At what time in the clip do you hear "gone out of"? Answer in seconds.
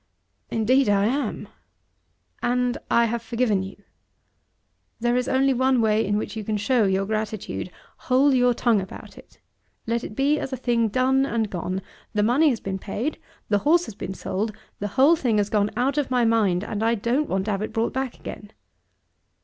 15.51-16.09